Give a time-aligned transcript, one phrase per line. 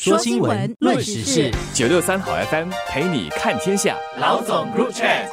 [0.00, 3.96] 说新闻，论时事，九六三好 FM 陪你看天下。
[4.20, 5.26] 老总 Group Chat。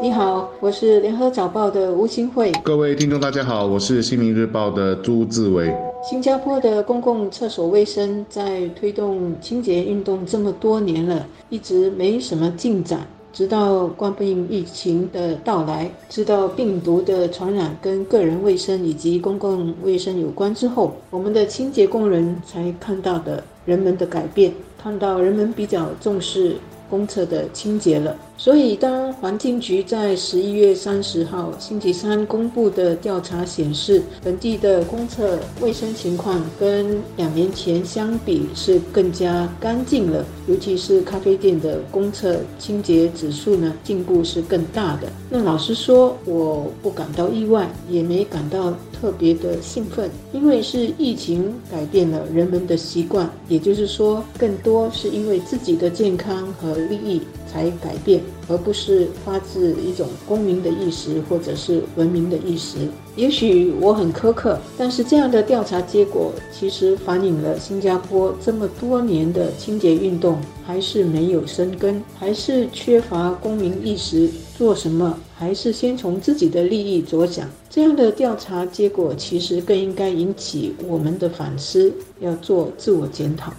[0.00, 2.50] 你好，我是联合早报的吴新慧。
[2.64, 5.70] 各位听众，大家好，我是新民日报的朱志伟。
[6.02, 13.06] 新加坡的公共厕所卫生在推动清洁运动这么多年了，一直没什么进展。
[13.32, 26.56] 直到冠病疫情的到来，知道病毒的传染跟个人卫生以及公共卫生有关之后，我们的清洁工人才看到的人们的改变，看到人们比较重视。
[26.92, 45.08] 公厕的清洁了，所以当环境局在十一月三十号星期三公布的调查显示，本地的公厕卫生情况跟两年前相比是更加干净了，尤其是咖啡店的公厕清洁指数呢进步是更大的。
[45.30, 48.74] 那老实说，我不感到意外，也没感到。
[49.02, 57.20] 特别的兴奋，因为是疫情改变了人们的习惯，也就是说，更多是因为自己的健康和利益
[57.52, 62.88] 才改变，而不是发自一种公民的意识或者是文明的意识。
[63.14, 74.30] 也许我很苛刻，但是这样的调查结果其实反映了新加坡这么多年的清洁运动还是没有生根，还是缺乏公民意识。
[74.56, 77.48] 做什么还是先从自己的利益着想？
[77.68, 83.52] 这样的调查结果其实更应该引起我们的反思，要做自我检讨。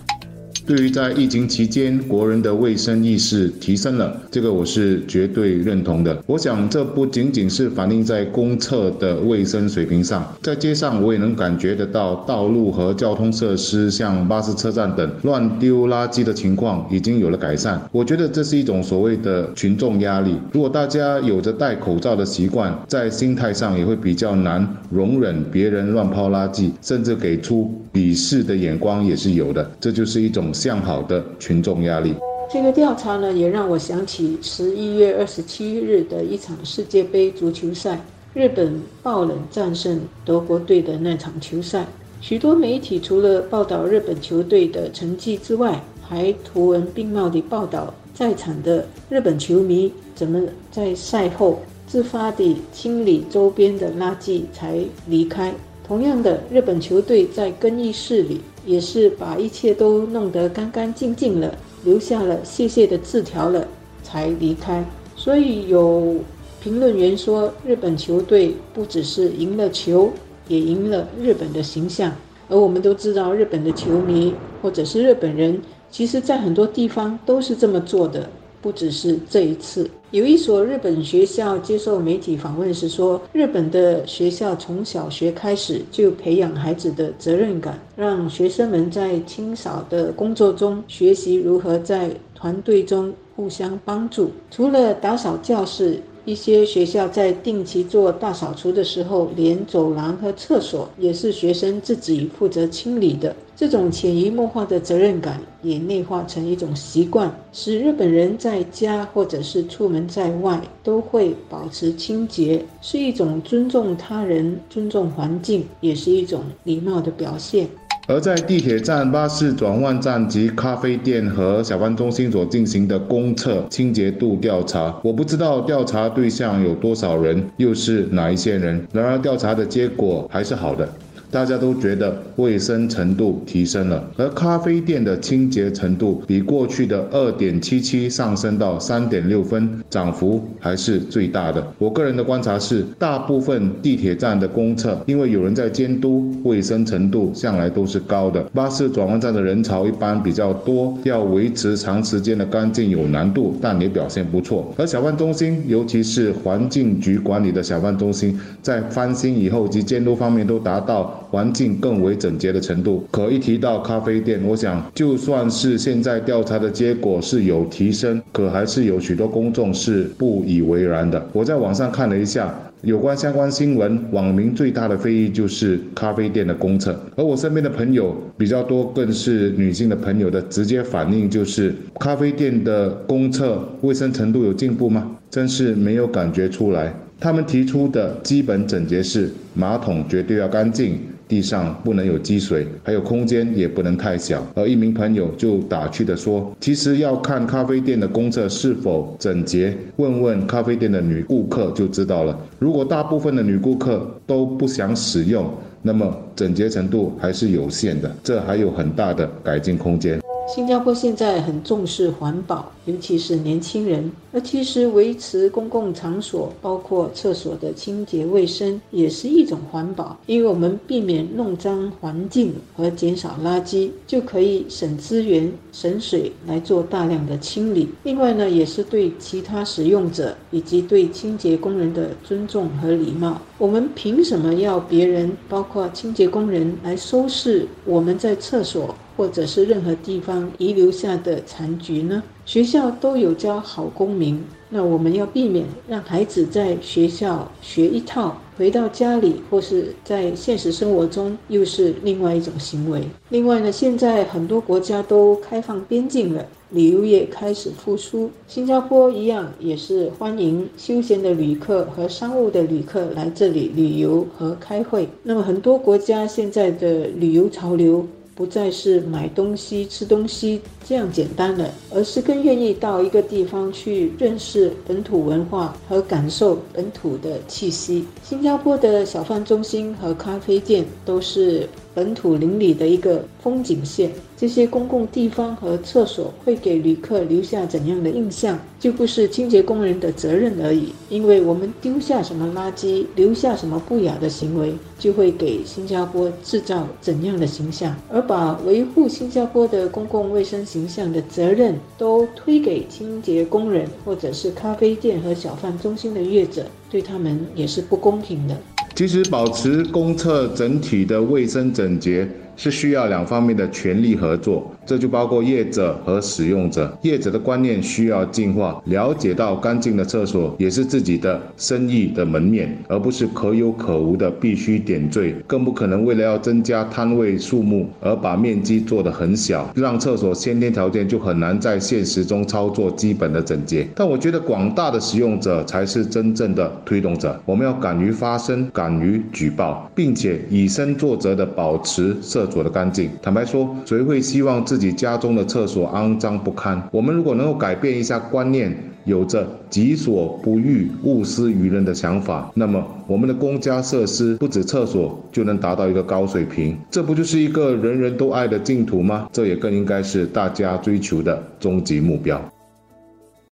[0.66, 6.18] 对于在疫情期间国人的卫生意识提升了，这个我是绝对认同的。
[6.26, 17.82] 我想这不仅仅是反映在公厕的卫生水平上，在街上我也能感觉得到，道路和交通设施，像巴士车站等乱丢垃圾的情况已经有了改善。
[17.92, 20.38] 我觉得这是一种所谓的群众压力。
[20.54, 29.70] 如果大家有着戴口罩的习惯，在心态上也会比较难容忍别人乱抛垃圾，甚至给出鄙视的眼光也是有的。
[29.82, 30.53] 这就是一种。
[30.54, 32.14] 向好的群众压力。
[32.52, 38.00] 这个调查呢，也让我想起十一月二十七日的一场世界杯足球赛，
[38.34, 41.86] 日本爆冷战胜德国队的那场球赛。
[42.22, 50.40] 许多媒体除了报道日本球队的成绩之外，还图文并茂地报道在场的日本球迷怎么
[50.72, 55.54] 在赛后自发地清理周边的垃圾才离开。
[55.86, 58.42] 同样的，日本球队在更衣室里。
[58.66, 63.68] 也是把一切都弄得干干净净了，留下了谢谢的字条了，
[64.02, 64.86] 才离开。
[65.18, 66.16] 所以有
[66.62, 70.10] 评论员说，日本球队不只是赢了球，
[70.48, 72.10] 也赢了日本的形象。
[72.48, 75.60] 而我们都知道，日本的球迷或者是日本人，
[75.92, 78.30] 其实在很多地方都是这么做的。
[78.64, 94.32] 不只是这一次，有一所日本学校接受媒体访问时说，日本的学校从小学开始就培养孩子的责任感，让学生们在清扫的工作中学习如何在团队中互相帮助。
[94.50, 96.02] 除了打扫教室。
[96.26, 103.36] 一些学校在定期做大扫除的时候，连走廊和厕所也是学生自己负责清理的。
[103.56, 117.68] 这种潜移默化的责任感也内化成一种习惯，使日本人在家或者是出门在外都会保持清洁，是一种尊重他人、尊重环境，也是一种礼貌的表现。
[118.06, 128.86] 而在地铁站、巴士转换站及咖啡店和小贩中心所进行的公厕清洁度调查，我不知道调查对象有多少人，又是哪一些人。
[128.92, 130.88] 然而，调查的结果还是好的。
[131.34, 141.66] 大家都觉得卫生程度提升了，而咖啡店的清洁程度比过去的二点七七上升到三点六分，涨幅还是最大的。
[141.80, 148.40] 我个人的观察是，大部分地铁站的公厕因为有人在监督，卫生程度向来都是高的。
[148.54, 154.72] 巴士转弯站的人潮一般比较多，要维持长时间的干净有难度，但也表现不错。
[154.78, 161.22] 而小贩中心，尤其是环境局管理的小贩中心，在翻新以后及监督方面都达到。
[161.34, 171.28] 环境更为整洁的程度，可一提到咖啡店，我想就算是现在调查的结果是有提升，可还是有许多公众是不以为然的。
[171.34, 172.54] 我在网上看了一下
[172.84, 185.10] 有关相关新闻，网民最大的非议就是咖啡店的公厕，而我身边的朋友比较多，更是女性的朋友的直接反应就是咖啡店的公厕卫生程度有进步吗？
[185.32, 186.94] 真是没有感觉出来。
[187.20, 191.00] 他们提出的基本整洁是马桶绝对要干净。
[191.28, 194.46] 地上不能有积水，还有空间也不能太小。
[194.56, 202.38] 而一名朋友就打趣地说：“其实要看咖啡店的公厕是否整洁，问问咖啡店的女顾客就知道了。
[202.60, 205.50] 如果大部分的女顾客都不想使用，
[205.82, 210.22] 那么整洁程度还是有限的，这还有很大的改进空间。
[210.46, 214.12] 新加坡现在很重视环保，尤其是年轻人。
[214.34, 220.18] 而其实维持公共场所，包括厕所的清洁卫生，也是一种环保。
[220.26, 227.90] 因为我们避免弄脏环境和减少垃圾，就可以省资源、省水来做大量的清理。
[228.04, 233.42] 另外呢，也是对其他使用者以及对清洁工人的尊重和礼貌。
[233.58, 242.24] 我们凭什么要别人，包括清洁工人来收拾我们在厕所或者是任何地方遗留下的残局呢？
[242.46, 253.02] 学校都有教好公民，那我们要避免让孩子在学校学一套，回到家里或是在现实生活中又是另外一种行为。
[253.30, 265.08] 另外呢，现在很多国家都开放边境了，旅游业开始复苏，新加坡一样也是欢迎休闲的旅客和商务的旅客来这里旅游和开会。
[265.24, 268.06] 那么很多国家现在的旅游潮流。
[268.36, 278.06] 不再是买东西、吃东西这样简单了，而是更愿意到一个地方去认识本土文化和感受本土的气息。
[278.24, 281.70] 新加坡的小贩中心和咖啡店都是。
[281.94, 290.90] 本土邻里的一个风景线，这些公共地方和厕所会给旅客留下怎样的印象，就不是清洁工人的责任而已。
[291.10, 297.96] 因为我们丢下什么垃圾，留下什么不雅的行为，就会给新加坡制造怎样的形象。
[298.12, 308.58] 而把维护新加坡的公共卫生形象的责任都推给清洁工人，或者是咖啡店和小贩中心的业者，对他们也是不公平的。
[308.96, 312.30] 其实，保持公厕整体的卫生整洁。
[312.56, 316.96] 是需要两方面的全力合作，这就包括业者和使用者。
[317.02, 325.36] 业者的观念需要进化，了解到干净的厕所也是自己的生意的门面，而不是可有可无的必须点缀。
[325.48, 333.88] 更不可能为了要增加摊位数目而把面积做得很小，让厕所先天条件就很难在现实中操作基本的整洁。
[333.96, 342.43] 但我觉得广大的使用者才是真正的推动者，我们要敢于发声，敢于举报，并且以身作则的保持社。
[342.46, 346.82] 厕所的干净，坦白说，谁会希望自己家中的厕所肮脏不堪？
[346.92, 348.76] 我们如果能够改变一下观念，
[349.06, 359.30] 有着己所不欲，勿施于人的想法，那么我们的公家设施不止厕所就能达到一个高水平，这不就是一个人人都爱的净土吗？
[359.32, 362.42] 这也更应该是大家追求的终极目标。